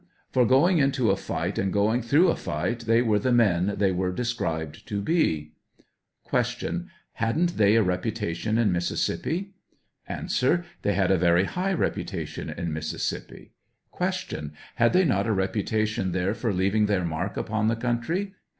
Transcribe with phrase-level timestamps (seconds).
[0.31, 3.91] For going into a fight and going through a fight, they were the men they
[3.91, 5.51] are described to be.
[6.27, 6.87] Q.
[7.13, 9.53] Hadn't they a reputation in Mississippi?
[10.09, 10.27] A.
[10.81, 13.51] They had a very high reputation in Mississippi.
[13.95, 14.51] Q.
[14.77, 18.33] Had they not a reputation there for leaving their mark upon the country